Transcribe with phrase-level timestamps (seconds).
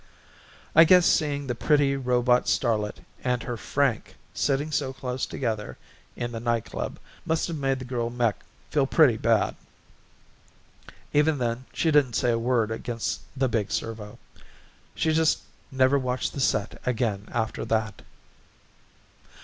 [0.75, 5.77] I guess seeing the pretty robot starlet and her Frank sitting so close together
[6.15, 9.55] in the nightclub must have made the girl mech feel pretty bad.
[11.13, 14.17] Even then she didn't say a word against the big servo;
[14.95, 15.41] she just
[15.71, 18.01] never watched the set again after that.